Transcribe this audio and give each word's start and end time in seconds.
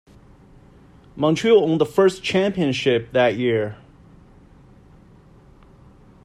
Montreal 1.15 1.67
won 1.67 1.77
the 1.77 1.85
first 1.85 2.23
championship 2.23 3.11
that 3.11 3.35
year. 3.35 3.77